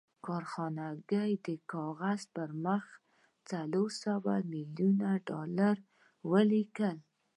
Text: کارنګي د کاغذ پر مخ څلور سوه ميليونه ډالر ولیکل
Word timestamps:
کارنګي 0.25 1.31
د 1.45 1.47
کاغذ 1.71 2.21
پر 2.35 2.49
مخ 2.65 2.83
څلور 3.49 3.89
سوه 4.03 4.33
ميليونه 4.51 5.09
ډالر 5.27 5.75
ولیکل 6.31 6.97